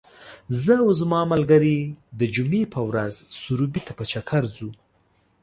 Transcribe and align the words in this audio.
زه 0.63 0.73
او 0.83 0.89
زما 1.01 1.21
ملګري 1.33 1.77
د 2.19 2.21
جمعې 2.35 2.63
په 2.73 2.81
ورځ 2.89 3.13
سروبي 3.39 3.81
ته 3.87 3.91
په 3.97 4.03
چکر 4.11 4.43
ځو. 4.55 4.69